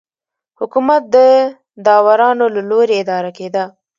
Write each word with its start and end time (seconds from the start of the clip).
حکومت 0.59 1.01
د 1.15 1.17
داورانو 1.85 2.45
له 2.55 2.61
لوري 2.69 2.95
اداره 3.03 3.31
کېده. 3.37 3.63